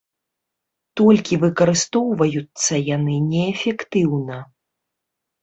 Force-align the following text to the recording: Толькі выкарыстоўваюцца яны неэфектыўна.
Толькі 1.01 1.37
выкарыстоўваюцца 1.43 2.73
яны 2.95 3.15
неэфектыўна. 3.29 4.41